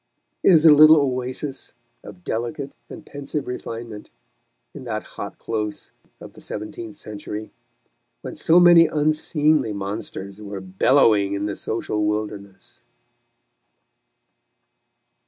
It 0.41 0.49
is 0.51 0.65
a 0.65 0.73
little 0.73 0.95
oasis 0.95 1.75
of 2.03 2.23
delicate 2.23 2.71
and 2.89 3.05
pensive 3.05 3.47
refinement 3.47 4.09
in 4.73 4.85
that 4.85 5.03
hot 5.03 5.37
close 5.37 5.91
of 6.19 6.33
the 6.33 6.41
seventeenth 6.41 6.95
century, 6.95 7.51
when 8.21 8.33
so 8.33 8.59
many 8.59 8.87
unseemly 8.87 9.73
monsters 9.73 10.41
were 10.41 10.59
bellowing 10.59 11.33
in 11.33 11.45
the 11.45 11.55
social 11.55 12.03
wilderness. 12.07 12.81